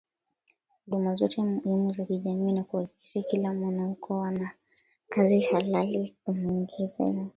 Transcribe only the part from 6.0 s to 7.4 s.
ya kumuingizia